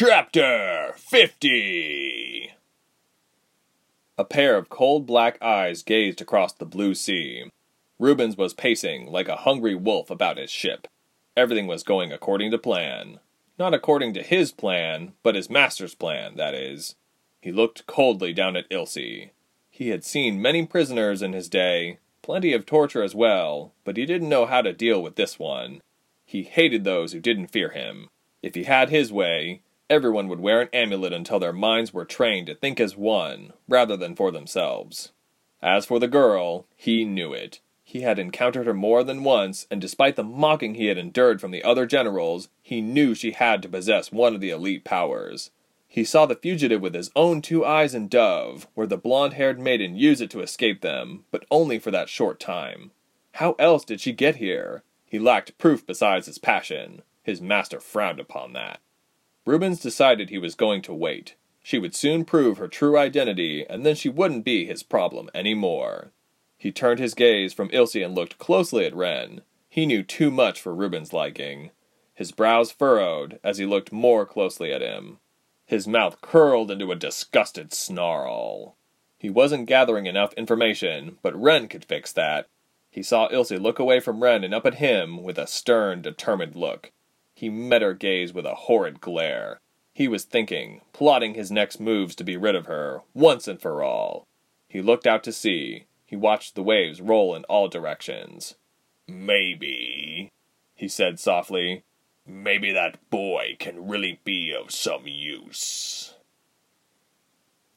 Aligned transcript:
Chapter 0.00 0.92
50 0.94 2.52
A 4.16 4.24
pair 4.24 4.56
of 4.56 4.68
cold 4.68 5.06
black 5.06 5.42
eyes 5.42 5.82
gazed 5.82 6.20
across 6.20 6.52
the 6.52 6.64
blue 6.64 6.94
sea. 6.94 7.50
Rubens 7.98 8.36
was 8.36 8.54
pacing 8.54 9.10
like 9.10 9.26
a 9.26 9.38
hungry 9.38 9.74
wolf 9.74 10.08
about 10.08 10.36
his 10.36 10.52
ship. 10.52 10.86
Everything 11.36 11.66
was 11.66 11.82
going 11.82 12.12
according 12.12 12.52
to 12.52 12.58
plan. 12.58 13.18
Not 13.58 13.74
according 13.74 14.14
to 14.14 14.22
his 14.22 14.52
plan, 14.52 15.14
but 15.24 15.34
his 15.34 15.50
master's 15.50 15.96
plan, 15.96 16.36
that 16.36 16.54
is. 16.54 16.94
He 17.42 17.50
looked 17.50 17.88
coldly 17.88 18.32
down 18.32 18.54
at 18.54 18.66
Ilse. 18.70 18.98
He 19.68 19.88
had 19.88 20.04
seen 20.04 20.40
many 20.40 20.64
prisoners 20.64 21.22
in 21.22 21.32
his 21.32 21.48
day, 21.48 21.98
plenty 22.22 22.52
of 22.52 22.66
torture 22.66 23.02
as 23.02 23.16
well, 23.16 23.72
but 23.82 23.96
he 23.96 24.06
didn't 24.06 24.28
know 24.28 24.46
how 24.46 24.62
to 24.62 24.72
deal 24.72 25.02
with 25.02 25.16
this 25.16 25.40
one. 25.40 25.80
He 26.24 26.44
hated 26.44 26.84
those 26.84 27.12
who 27.12 27.18
didn't 27.18 27.48
fear 27.48 27.70
him. 27.70 28.10
If 28.44 28.54
he 28.54 28.62
had 28.62 28.90
his 28.90 29.12
way, 29.12 29.62
everyone 29.90 30.28
would 30.28 30.40
wear 30.40 30.60
an 30.60 30.68
amulet 30.72 31.12
until 31.12 31.38
their 31.38 31.52
minds 31.52 31.92
were 31.92 32.04
trained 32.04 32.46
to 32.46 32.54
think 32.54 32.78
as 32.78 32.96
one, 32.96 33.52
rather 33.68 33.96
than 33.96 34.14
for 34.14 34.30
themselves. 34.30 35.12
As 35.62 35.86
for 35.86 35.98
the 35.98 36.08
girl, 36.08 36.66
he 36.76 37.04
knew 37.04 37.32
it. 37.32 37.60
He 37.82 38.02
had 38.02 38.18
encountered 38.18 38.66
her 38.66 38.74
more 38.74 39.02
than 39.02 39.24
once, 39.24 39.66
and 39.70 39.80
despite 39.80 40.16
the 40.16 40.22
mocking 40.22 40.74
he 40.74 40.86
had 40.86 40.98
endured 40.98 41.40
from 41.40 41.52
the 41.52 41.64
other 41.64 41.86
generals, 41.86 42.50
he 42.62 42.82
knew 42.82 43.14
she 43.14 43.30
had 43.32 43.62
to 43.62 43.68
possess 43.68 44.12
one 44.12 44.34
of 44.34 44.42
the 44.42 44.50
elite 44.50 44.84
powers. 44.84 45.50
He 45.86 46.04
saw 46.04 46.26
the 46.26 46.34
fugitive 46.34 46.82
with 46.82 46.94
his 46.94 47.10
own 47.16 47.40
two 47.40 47.64
eyes 47.64 47.94
in 47.94 48.08
Dove, 48.08 48.68
where 48.74 48.86
the 48.86 48.98
blonde 48.98 49.32
haired 49.32 49.58
maiden 49.58 49.96
used 49.96 50.20
it 50.20 50.30
to 50.32 50.42
escape 50.42 50.82
them, 50.82 51.24
but 51.30 51.46
only 51.50 51.78
for 51.78 51.90
that 51.90 52.10
short 52.10 52.38
time. 52.38 52.90
How 53.32 53.52
else 53.58 53.86
did 53.86 54.02
she 54.02 54.12
get 54.12 54.36
here? 54.36 54.82
He 55.06 55.18
lacked 55.18 55.56
proof 55.56 55.86
besides 55.86 56.26
his 56.26 56.38
passion. 56.38 57.00
His 57.22 57.40
master 57.40 57.80
frowned 57.80 58.20
upon 58.20 58.52
that. 58.52 58.80
Rubens 59.48 59.80
decided 59.80 60.28
he 60.28 60.36
was 60.36 60.54
going 60.54 60.82
to 60.82 60.92
wait. 60.92 61.34
She 61.62 61.78
would 61.78 61.94
soon 61.94 62.26
prove 62.26 62.58
her 62.58 62.68
true 62.68 62.98
identity, 62.98 63.64
and 63.66 63.82
then 63.82 63.94
she 63.94 64.10
wouldn't 64.10 64.44
be 64.44 64.66
his 64.66 64.82
problem 64.82 65.30
any 65.32 65.54
more. 65.54 66.12
He 66.58 66.70
turned 66.70 67.00
his 67.00 67.14
gaze 67.14 67.54
from 67.54 67.70
Ilse 67.72 67.94
and 67.94 68.14
looked 68.14 68.36
closely 68.36 68.84
at 68.84 68.94
Ren. 68.94 69.40
He 69.70 69.86
knew 69.86 70.02
too 70.02 70.30
much 70.30 70.60
for 70.60 70.74
Rubens' 70.74 71.14
liking. 71.14 71.70
His 72.14 72.30
brows 72.30 72.70
furrowed 72.70 73.40
as 73.42 73.56
he 73.56 73.64
looked 73.64 73.90
more 73.90 74.26
closely 74.26 74.70
at 74.70 74.82
him. 74.82 75.18
His 75.64 75.88
mouth 75.88 76.20
curled 76.20 76.70
into 76.70 76.92
a 76.92 76.94
disgusted 76.94 77.72
snarl. 77.72 78.76
He 79.16 79.30
wasn't 79.30 79.66
gathering 79.66 80.04
enough 80.04 80.34
information, 80.34 81.16
but 81.22 81.34
Ren 81.34 81.68
could 81.68 81.86
fix 81.86 82.12
that. 82.12 82.48
He 82.90 83.02
saw 83.02 83.30
Ilse 83.30 83.52
look 83.52 83.78
away 83.78 84.00
from 84.00 84.22
Ren 84.22 84.44
and 84.44 84.52
up 84.52 84.66
at 84.66 84.74
him 84.74 85.22
with 85.22 85.38
a 85.38 85.46
stern, 85.46 86.02
determined 86.02 86.54
look. 86.54 86.92
He 87.38 87.50
met 87.50 87.82
her 87.82 87.94
gaze 87.94 88.32
with 88.32 88.46
a 88.46 88.56
horrid 88.56 89.00
glare. 89.00 89.60
He 89.94 90.08
was 90.08 90.24
thinking, 90.24 90.80
plotting 90.92 91.34
his 91.34 91.52
next 91.52 91.78
moves 91.78 92.16
to 92.16 92.24
be 92.24 92.36
rid 92.36 92.56
of 92.56 92.66
her, 92.66 93.02
once 93.14 93.46
and 93.46 93.62
for 93.62 93.80
all. 93.80 94.26
He 94.68 94.82
looked 94.82 95.06
out 95.06 95.22
to 95.22 95.32
sea. 95.32 95.84
He 96.04 96.16
watched 96.16 96.56
the 96.56 96.64
waves 96.64 97.00
roll 97.00 97.36
in 97.36 97.44
all 97.44 97.68
directions. 97.68 98.56
Maybe, 99.06 100.32
he 100.74 100.88
said 100.88 101.20
softly, 101.20 101.84
maybe 102.26 102.72
that 102.72 103.08
boy 103.08 103.54
can 103.60 103.86
really 103.86 104.18
be 104.24 104.52
of 104.52 104.72
some 104.72 105.06
use. 105.06 106.14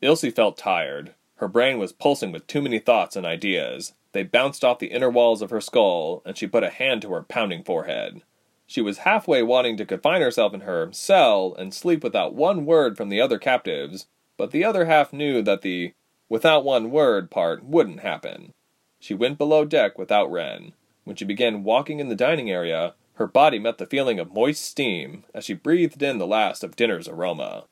Ilse 0.00 0.32
felt 0.36 0.56
tired. 0.56 1.14
Her 1.38 1.48
brain 1.48 1.80
was 1.80 1.92
pulsing 1.92 2.30
with 2.30 2.46
too 2.46 2.62
many 2.62 2.78
thoughts 2.78 3.16
and 3.16 3.26
ideas. 3.26 3.94
They 4.12 4.22
bounced 4.22 4.62
off 4.62 4.78
the 4.78 4.92
inner 4.92 5.10
walls 5.10 5.42
of 5.42 5.50
her 5.50 5.60
skull, 5.60 6.22
and 6.24 6.38
she 6.38 6.46
put 6.46 6.62
a 6.62 6.70
hand 6.70 7.02
to 7.02 7.12
her 7.12 7.22
pounding 7.24 7.64
forehead. 7.64 8.22
She 8.68 8.82
was 8.82 8.98
halfway 8.98 9.42
wanting 9.42 9.78
to 9.78 9.86
confine 9.86 10.20
herself 10.20 10.52
in 10.52 10.60
her 10.60 10.90
cell 10.92 11.56
and 11.58 11.72
sleep 11.72 12.04
without 12.04 12.34
one 12.34 12.66
word 12.66 12.98
from 12.98 13.08
the 13.08 13.18
other 13.18 13.38
captives, 13.38 14.08
but 14.36 14.50
the 14.50 14.62
other 14.62 14.84
half 14.84 15.10
knew 15.10 15.40
that 15.40 15.62
the 15.62 15.94
without 16.28 16.64
one 16.64 16.90
word 16.90 17.30
part 17.30 17.64
wouldn't 17.64 18.00
happen. 18.00 18.52
She 19.00 19.14
went 19.14 19.38
below 19.38 19.64
deck 19.64 19.98
without 19.98 20.30
Ren. 20.30 20.74
When 21.04 21.16
she 21.16 21.24
began 21.24 21.64
walking 21.64 21.98
in 21.98 22.10
the 22.10 22.14
dining 22.14 22.50
area, 22.50 22.94
her 23.14 23.26
body 23.26 23.58
met 23.58 23.78
the 23.78 23.86
feeling 23.86 24.18
of 24.20 24.34
moist 24.34 24.62
steam 24.62 25.24
as 25.32 25.46
she 25.46 25.54
breathed 25.54 26.02
in 26.02 26.18
the 26.18 26.26
last 26.26 26.62
of 26.62 26.76
dinner's 26.76 27.08
aroma. 27.08 27.64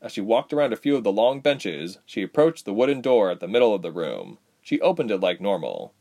As 0.00 0.12
she 0.12 0.20
walked 0.20 0.52
around 0.52 0.72
a 0.72 0.76
few 0.76 0.94
of 0.94 1.02
the 1.02 1.10
long 1.10 1.40
benches, 1.40 1.98
she 2.06 2.22
approached 2.22 2.64
the 2.64 2.72
wooden 2.72 3.00
door 3.00 3.28
at 3.28 3.40
the 3.40 3.48
middle 3.48 3.74
of 3.74 3.82
the 3.82 3.90
room. 3.90 4.38
She 4.62 4.80
opened 4.80 5.10
it 5.10 5.18
like 5.18 5.40
normal. 5.40 5.94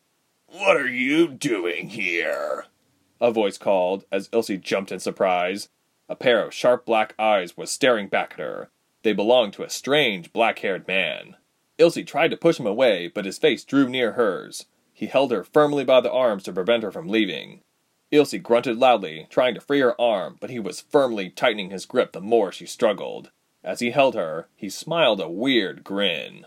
What 0.45 0.77
are 0.77 0.87
you 0.87 1.27
doing 1.29 1.89
here? 1.89 2.67
A 3.21 3.31
voice 3.31 3.57
called 3.57 4.05
as 4.11 4.29
Ilse 4.31 4.51
jumped 4.61 4.91
in 4.91 4.99
surprise. 4.99 5.69
A 6.09 6.15
pair 6.15 6.45
of 6.45 6.53
sharp 6.53 6.85
black 6.85 7.15
eyes 7.17 7.55
was 7.55 7.71
staring 7.71 8.07
back 8.07 8.33
at 8.33 8.39
her. 8.39 8.69
They 9.03 9.13
belonged 9.13 9.53
to 9.53 9.63
a 9.63 9.69
strange 9.69 10.33
black 10.33 10.59
haired 10.59 10.87
man. 10.87 11.35
Ilse 11.77 11.99
tried 12.05 12.31
to 12.31 12.37
push 12.37 12.59
him 12.59 12.67
away, 12.67 13.07
but 13.07 13.25
his 13.25 13.37
face 13.37 13.63
drew 13.63 13.89
near 13.89 14.13
hers. 14.13 14.65
He 14.93 15.07
held 15.07 15.31
her 15.31 15.43
firmly 15.43 15.83
by 15.83 16.01
the 16.01 16.11
arms 16.11 16.43
to 16.43 16.53
prevent 16.53 16.83
her 16.83 16.91
from 16.91 17.07
leaving. 17.07 17.61
Ilse 18.11 18.35
grunted 18.35 18.77
loudly, 18.77 19.27
trying 19.29 19.55
to 19.55 19.61
free 19.61 19.79
her 19.79 19.99
arm, 19.99 20.37
but 20.39 20.51
he 20.51 20.59
was 20.59 20.81
firmly 20.81 21.29
tightening 21.29 21.71
his 21.71 21.87
grip 21.87 22.11
the 22.11 22.21
more 22.21 22.51
she 22.51 22.65
struggled. 22.65 23.31
As 23.63 23.79
he 23.79 23.89
held 23.89 24.13
her, 24.13 24.49
he 24.55 24.69
smiled 24.69 25.19
a 25.19 25.29
weird 25.29 25.83
grin. 25.83 26.45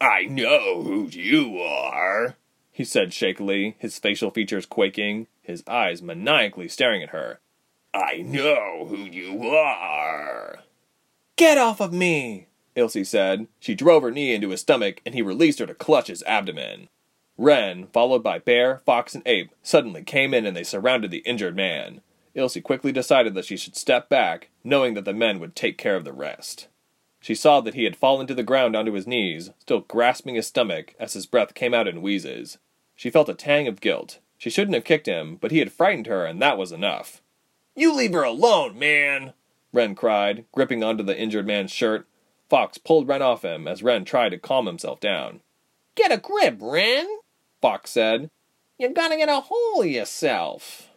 I 0.00 0.24
know 0.24 0.82
who 0.82 1.08
you 1.08 1.58
are, 1.60 2.36
he 2.78 2.84
said 2.84 3.12
shakily, 3.12 3.74
his 3.80 3.98
facial 3.98 4.30
features 4.30 4.64
quaking 4.64 5.26
his 5.42 5.64
eyes 5.66 6.00
maniacally 6.00 6.68
staring 6.68 7.02
at 7.02 7.08
her. 7.08 7.40
I 7.92 8.18
know 8.18 8.86
who 8.88 8.98
you 8.98 9.48
are. 9.48 10.60
Get 11.34 11.58
off 11.58 11.80
of 11.80 11.92
me, 11.92 12.46
Ilse 12.76 12.98
said. 13.02 13.48
She 13.58 13.74
drove 13.74 14.04
her 14.04 14.12
knee 14.12 14.32
into 14.32 14.50
his 14.50 14.60
stomach, 14.60 15.00
and 15.04 15.12
he 15.12 15.22
released 15.22 15.58
her 15.58 15.66
to 15.66 15.74
clutch 15.74 16.06
his 16.06 16.22
abdomen. 16.22 16.88
Ren, 17.36 17.88
followed 17.88 18.22
by 18.22 18.38
Bear, 18.38 18.80
Fox, 18.86 19.12
and 19.12 19.26
Ape, 19.26 19.50
suddenly 19.60 20.04
came 20.04 20.32
in 20.32 20.46
and 20.46 20.56
they 20.56 20.62
surrounded 20.62 21.10
the 21.10 21.24
injured 21.26 21.56
man. 21.56 22.00
Ilse 22.36 22.58
quickly 22.62 22.92
decided 22.92 23.34
that 23.34 23.46
she 23.46 23.56
should 23.56 23.74
step 23.74 24.08
back, 24.08 24.50
knowing 24.62 24.94
that 24.94 25.04
the 25.04 25.12
men 25.12 25.40
would 25.40 25.56
take 25.56 25.78
care 25.78 25.96
of 25.96 26.04
the 26.04 26.12
rest. 26.12 26.68
She 27.18 27.34
saw 27.34 27.60
that 27.62 27.74
he 27.74 27.82
had 27.82 27.96
fallen 27.96 28.28
to 28.28 28.34
the 28.34 28.44
ground 28.44 28.76
onto 28.76 28.92
his 28.92 29.08
knees, 29.08 29.50
still 29.58 29.80
grasping 29.80 30.36
his 30.36 30.46
stomach 30.46 30.94
as 31.00 31.14
his 31.14 31.26
breath 31.26 31.54
came 31.54 31.74
out 31.74 31.88
in 31.88 32.02
wheezes. 32.02 32.56
She 32.98 33.10
felt 33.10 33.28
a 33.28 33.34
tang 33.34 33.68
of 33.68 33.80
guilt. 33.80 34.18
She 34.38 34.50
shouldn't 34.50 34.74
have 34.74 34.82
kicked 34.82 35.06
him, 35.06 35.36
but 35.36 35.52
he 35.52 35.60
had 35.60 35.70
frightened 35.70 36.08
her, 36.08 36.26
and 36.26 36.42
that 36.42 36.58
was 36.58 36.72
enough. 36.72 37.22
You 37.76 37.94
leave 37.94 38.12
her 38.12 38.24
alone, 38.24 38.76
man! 38.76 39.34
Ren 39.72 39.94
cried, 39.94 40.46
gripping 40.50 40.82
onto 40.82 41.04
the 41.04 41.16
injured 41.16 41.46
man's 41.46 41.70
shirt. 41.70 42.08
Fox 42.50 42.76
pulled 42.76 43.06
Ren 43.06 43.22
off 43.22 43.44
him 43.44 43.68
as 43.68 43.84
Ren 43.84 44.04
tried 44.04 44.30
to 44.30 44.38
calm 44.38 44.66
himself 44.66 44.98
down. 44.98 45.42
Get 45.94 46.10
a 46.10 46.16
grip, 46.16 46.56
Ren, 46.60 47.06
Fox 47.62 47.92
said. 47.92 48.30
You're 48.78 48.90
gonna 48.90 49.16
get 49.16 49.28
a 49.28 49.42
hole 49.42 49.84
yourself. 49.84 50.90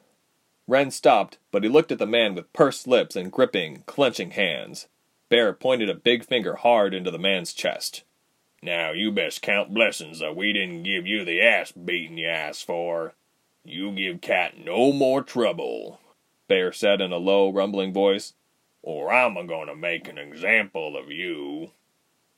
Ren 0.67 0.89
stopped, 0.89 1.37
but 1.51 1.63
he 1.63 1.69
looked 1.69 1.91
at 1.91 1.99
the 1.99 2.07
man 2.07 2.33
with 2.33 2.51
pursed 2.51 2.87
lips 2.87 3.15
and 3.15 3.31
gripping, 3.31 3.83
clenching 3.85 4.31
hands. 4.31 4.87
Bear 5.29 5.53
pointed 5.53 5.87
a 5.87 5.93
big 5.93 6.25
finger 6.25 6.55
hard 6.55 6.95
into 6.95 7.11
the 7.11 7.19
man's 7.19 7.53
chest. 7.53 8.01
Now 8.63 8.91
you 8.91 9.11
best 9.11 9.41
count 9.41 9.73
blessings 9.73 10.19
that 10.19 10.35
we 10.35 10.53
didn't 10.53 10.83
give 10.83 11.07
you 11.07 11.25
the 11.25 11.41
ass 11.41 11.71
beating 11.71 12.19
you 12.19 12.27
asked 12.27 12.65
for. 12.65 13.15
You 13.63 13.91
give 13.91 14.21
Cat 14.21 14.57
no 14.57 14.91
more 14.91 15.23
trouble, 15.23 15.99
Bear 16.47 16.71
said 16.71 17.01
in 17.01 17.11
a 17.11 17.17
low, 17.17 17.51
rumbling 17.51 17.91
voice, 17.91 18.33
or 18.83 19.11
I'm 19.11 19.35
a 19.37 19.45
going 19.45 19.67
to 19.67 19.75
make 19.75 20.07
an 20.07 20.17
example 20.17 20.95
of 20.95 21.11
you. 21.11 21.71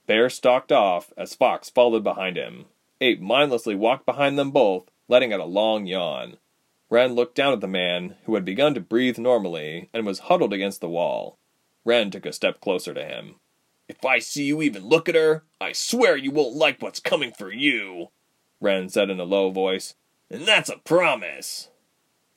Bear 0.07 0.29
stalked 0.29 0.71
off 0.71 1.11
as 1.17 1.35
Fox 1.35 1.69
followed 1.69 2.03
behind 2.03 2.37
him. 2.37 2.65
Ape 3.01 3.19
mindlessly 3.19 3.75
walked 3.75 4.05
behind 4.05 4.39
them 4.39 4.51
both, 4.51 4.83
letting 5.09 5.33
out 5.33 5.39
a 5.41 5.45
long 5.45 5.85
yawn. 5.87 6.37
Ren 6.89 7.15
looked 7.15 7.35
down 7.35 7.51
at 7.53 7.59
the 7.59 7.67
man, 7.67 8.15
who 8.25 8.35
had 8.35 8.45
begun 8.45 8.73
to 8.75 8.79
breathe 8.79 9.17
normally 9.17 9.89
and 9.93 10.05
was 10.05 10.19
huddled 10.19 10.53
against 10.53 10.79
the 10.79 10.89
wall. 10.89 11.37
Ren 11.83 12.11
took 12.11 12.25
a 12.25 12.31
step 12.31 12.61
closer 12.61 12.93
to 12.93 13.03
him. 13.03 13.35
If 13.93 14.05
I 14.05 14.19
see 14.19 14.45
you 14.45 14.61
even 14.61 14.87
look 14.87 15.07
at 15.07 15.15
her, 15.15 15.43
I 15.61 15.71
swear 15.71 16.17
you 16.17 16.31
won't 16.31 16.55
like 16.55 16.81
what's 16.81 16.99
coming 16.99 17.31
for 17.31 17.51
you, 17.51 18.09
Ren 18.59 18.89
said 18.89 19.09
in 19.09 19.19
a 19.19 19.23
low 19.23 19.51
voice 19.51 19.95
and 20.33 20.47
that's 20.47 20.69
a 20.69 20.77
promise. 20.77 21.69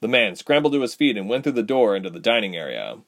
The 0.02 0.08
man 0.08 0.36
scrambled 0.36 0.74
to 0.74 0.82
his 0.82 0.94
feet 0.94 1.16
and 1.16 1.30
went 1.30 1.44
through 1.44 1.52
the 1.52 1.62
door 1.62 1.96
into 1.96 2.10
the 2.10 2.20
dining 2.20 2.54
area. 2.54 2.98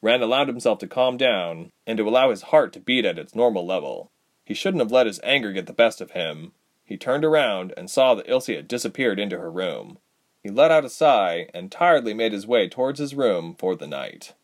Ren 0.00 0.22
allowed 0.22 0.46
himself 0.46 0.78
to 0.78 0.86
calm 0.86 1.16
down 1.16 1.72
and 1.84 1.98
to 1.98 2.08
allow 2.08 2.30
his 2.30 2.42
heart 2.42 2.72
to 2.74 2.80
beat 2.80 3.04
at 3.04 3.18
its 3.18 3.34
normal 3.34 3.66
level. 3.66 4.12
He 4.44 4.54
shouldn't 4.54 4.80
have 4.80 4.92
let 4.92 5.08
his 5.08 5.20
anger 5.24 5.52
get 5.52 5.66
the 5.66 5.72
best 5.72 6.00
of 6.00 6.12
him. 6.12 6.52
He 6.84 6.96
turned 6.96 7.24
around 7.24 7.74
and 7.76 7.90
saw 7.90 8.14
that 8.14 8.30
Ilse 8.30 8.46
had 8.46 8.68
disappeared 8.68 9.18
into 9.18 9.38
her 9.38 9.50
room. 9.50 9.98
He 10.40 10.48
let 10.48 10.70
out 10.70 10.84
a 10.84 10.90
sigh 10.90 11.48
and 11.52 11.72
tiredly 11.72 12.14
made 12.14 12.32
his 12.32 12.46
way 12.46 12.68
towards 12.68 13.00
his 13.00 13.16
room 13.16 13.56
for 13.58 13.74
the 13.74 13.88
night. 13.88 14.34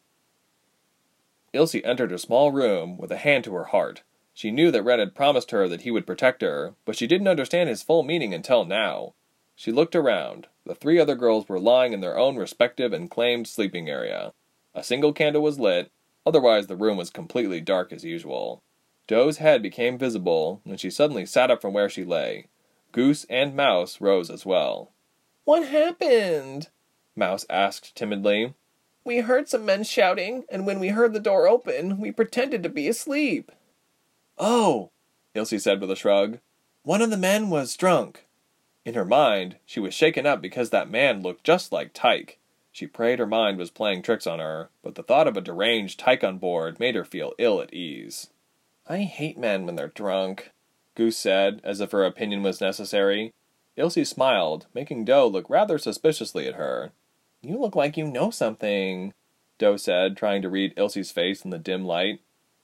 Ilse 1.53 1.77
entered 1.85 2.11
her 2.11 2.19
small 2.19 2.51
room 2.51 2.97
with 2.97 3.13
a 3.13 3.17
hand 3.17 3.45
to 3.45 3.55
her 3.55 3.65
heart. 3.65 4.03
She 4.35 4.51
knew 4.51 4.71
that 4.71 4.83
Ren 4.83 4.99
had 4.99 5.15
promised 5.15 5.51
her 5.51 5.69
that 5.69 5.83
he 5.83 5.91
would 5.91 6.07
protect 6.07 6.41
her, 6.43 6.75
but 6.85 6.97
she 6.97 7.07
didn't 7.07 7.29
understand 7.29 7.69
his 7.69 7.83
full 7.83 8.03
meaning 8.03 8.33
until 8.33 8.65
now. 8.65 9.15
She 9.55 9.71
looked 9.71 9.95
around. 9.95 10.47
The 10.65 10.75
three 10.75 10.99
other 10.99 11.15
girls 11.15 11.49
were 11.49 11.61
lying 11.61 11.93
in 11.93 12.01
their 12.01 12.17
own 12.17 12.37
respective 12.37 12.93
and 12.93 13.11
claimed 13.11 13.47
sleeping 13.47 13.89
area. 13.89 14.33
A 14.75 14.83
single 14.83 15.13
candle 15.13 15.43
was 15.43 15.61
lit. 15.61 15.91
Otherwise, 16.25 16.67
the 16.69 16.77
room 16.77 16.97
was 16.97 17.11
completely 17.11 17.61
dark 17.61 17.93
as 17.93 18.05
usual. 18.05 18.63
Doe's 19.07 19.39
head 19.39 19.61
became 19.61 19.99
visible, 19.99 20.63
and 20.65 20.81
she 20.81 20.89
suddenly 20.89 21.27
sat 21.27 21.51
up 21.51 21.61
from 21.61 21.75
where 21.75 21.91
she 21.91 22.05
lay. 22.05 22.47
Goose 22.93 23.27
and 23.29 23.55
Mouse 23.55 24.01
rose 24.01 24.31
as 24.31 24.47
well. 24.47 24.93
What 25.45 25.67
happened? 25.67 26.69
Mouse 27.15 27.45
asked 27.51 27.95
timidly. 27.95 28.55
We 29.05 29.19
heard 29.19 29.49
some 29.49 29.65
men 29.65 29.85
shouting, 29.85 30.45
and 30.49 30.67
when 30.67 30.79
we 30.79 30.89
heard 30.89 31.13
the 31.13 31.21
door 31.21 31.49
open, 31.49 31.99
we 32.01 32.13
pretended 32.13 32.63
to 32.63 32.69
be 32.69 32.89
asleep. 32.89 33.51
Oh, 34.39 34.91
Ilse 35.35 35.63
said 35.63 35.81
with 35.81 35.91
a 35.91 35.97
shrug. 35.97 36.39
One 36.83 37.03
of 37.03 37.11
the 37.11 37.17
men 37.17 37.51
was 37.51 37.77
drunk. 37.77 38.27
In 38.85 38.95
her 38.95 39.05
mind, 39.05 39.57
she 39.65 39.81
was 39.81 39.95
shaken 39.95 40.27
up 40.27 40.41
because 40.41 40.71
that 40.71 40.91
man 40.91 41.23
looked 41.23 41.45
just 41.45 41.73
like 41.73 41.93
Tyke. 41.93 42.39
She 42.71 42.87
prayed 42.87 43.19
her 43.19 43.27
mind 43.27 43.59
was 43.59 43.71
playing 43.71 44.03
tricks 44.03 44.27
on 44.27 44.39
her, 44.39 44.71
but 44.83 44.95
the 44.95 45.03
thought 45.03 45.29
of 45.29 45.37
a 45.37 45.41
deranged 45.41 46.01
Tyke 46.01 46.25
on 46.25 46.39
board 46.39 46.81
made 46.81 46.95
her 46.95 47.05
feel 47.05 47.35
ill 47.39 47.61
at 47.61 47.75
ease. 47.75 48.31
I 48.89 48.99
hate 48.99 49.39
men 49.39 49.67
when 49.67 49.77
they're 49.77 49.89
drunk, 49.89 50.53
Goose 50.95 51.17
said, 51.17 51.61
as 51.65 51.81
if 51.81 51.93
her 51.93 52.05
opinion 52.05 52.43
was 52.43 52.61
necessary. 52.61 53.33
Ilse 53.77 54.09
smiled, 54.09 54.67
making 54.75 55.05
Doe 55.05 55.27
look 55.27 55.49
rather 55.49 55.79
suspiciously 55.79 56.47
at 56.47 56.55
her. 56.55 56.93
You 57.43 57.59
look 57.59 57.75
like 57.75 57.97
you 57.97 58.07
know 58.07 58.31
something, 58.31 59.15
Doe 59.59 59.77
said, 59.77 60.17
trying 60.17 60.43
to 60.43 60.49
read 60.49 60.75
Ilse's 60.77 61.11
face 61.11 61.45
in 61.45 61.51
the 61.51 61.59
dim 61.59 61.85
light. 61.85 62.21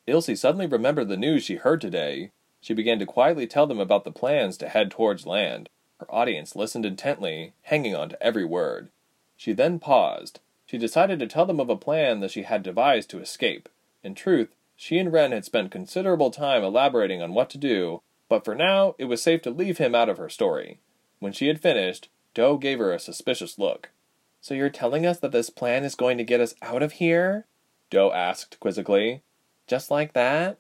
Ilse 0.07 0.39
suddenly 0.39 0.67
remembered 0.67 1.09
the 1.09 1.17
news 1.17 1.43
she 1.43 1.57
heard 1.57 1.81
today. 1.81 2.31
She 2.61 2.75
began 2.75 3.01
to 3.01 3.07
quietly 3.07 3.49
tell 3.49 3.67
them 3.67 3.81
about 3.81 4.05
the 4.05 4.13
plans 4.13 4.57
to 4.59 4.69
head 4.69 4.93
towards 4.93 5.27
land. 5.27 5.69
Her 5.99 6.07
audience 6.15 6.55
listened 6.55 6.87
intently, 6.87 7.55
hanging 7.63 7.97
on 7.97 8.09
to 8.11 8.23
every 8.23 8.45
word. 8.45 8.91
She 9.37 9.53
then 9.53 9.81
paused. 9.81 10.39
She 10.65 10.79
decided 10.79 11.19
to 11.19 11.27
tell 11.27 11.45
them 11.45 11.59
of 11.59 11.71
a 11.71 11.77
plan 11.77 12.21
that 12.21 12.31
she 12.31 12.43
had 12.43 12.63
devised 12.63 13.11
to 13.11 13.21
escape. 13.21 13.69
In 14.05 14.15
truth, 14.15 14.55
she 14.77 14.99
and 14.99 15.13
Ren 15.13 15.33
had 15.33 15.45
spent 15.45 15.73
considerable 15.73 16.31
time 16.31 16.63
elaborating 16.63 17.21
on 17.21 17.35
what 17.35 17.51
to 17.51 17.59
do, 17.59 18.01
but 18.29 18.45
for 18.45 18.55
now 18.55 18.95
it 18.97 19.07
was 19.07 19.21
safe 19.21 19.43
to 19.43 19.51
leave 19.51 19.79
him 19.79 19.97
out 19.97 20.09
of 20.09 20.19
her 20.19 20.29
story. 20.29 20.79
When 21.19 21.33
she 21.33 21.49
had 21.49 21.61
finished, 21.61 22.09
Doe 22.33 22.57
gave 22.57 22.79
her 22.79 22.93
a 22.93 23.01
suspicious 23.01 23.59
look. 23.59 23.91
So 24.41 24.55
you're 24.55 24.71
telling 24.71 25.05
us 25.05 25.19
that 25.21 25.33
this 25.33 25.51
plan 25.51 25.85
is 25.85 25.95
going 25.95 26.19
to 26.19 26.25
get 26.25 26.41
us 26.41 26.55
out 26.63 26.83
of 26.83 26.93
here? 26.93 27.47
Doe 27.91 28.13
asked 28.13 28.59
quizzically. 28.61 29.23
Just 29.67 29.91
like 29.91 30.13
that? 30.15 30.59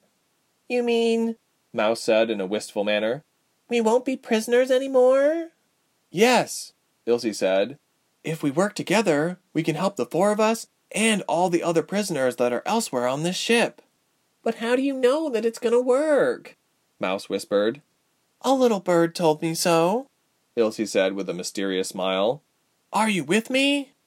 You 0.69 0.82
mean, 0.82 1.36
Mouse 1.72 2.00
said 2.00 2.30
in 2.30 2.40
a 2.40 2.46
wistful 2.46 2.84
manner, 2.84 3.22
we 3.69 3.80
won't 3.80 4.04
be 4.04 4.16
prisoners 4.16 4.70
anymore? 4.70 5.48
Yes, 6.10 6.72
Ilse 7.06 7.36
said. 7.36 7.78
If 8.25 8.42
we 8.42 8.50
work 8.50 8.75
together, 8.75 9.38
we 9.52 9.62
can 9.62 9.75
help 9.75 9.96
the 9.96 10.06
four 10.06 10.32
of 10.32 10.40
us 10.40 10.66
and 10.92 11.22
all 11.22 11.50
the 11.50 11.62
other 11.62 11.82
prisoners 11.82 12.36
that 12.36 12.52
are 12.52 12.62
elsewhere 12.66 13.06
on 13.06 13.22
this 13.22 13.36
ship. 13.36 13.82
But 14.42 14.56
how 14.56 14.76
do 14.76 14.82
you 14.82 14.94
know 14.94 15.28
that 15.30 15.44
it's 15.44 15.58
going 15.58 15.75
to 15.75 15.80
work? 15.80 16.56
Mouse 16.98 17.28
whispered. 17.28 17.82
A 18.42 18.52
little 18.52 18.80
bird 18.80 19.14
told 19.14 19.42
me 19.42 19.54
so, 19.54 20.06
Ilse 20.56 20.90
said 20.90 21.14
with 21.14 21.28
a 21.28 21.34
mysterious 21.34 21.88
smile. 21.88 22.42
Are 22.93 23.08
you 23.08 23.25
with 23.25 23.50
me? 23.50 23.98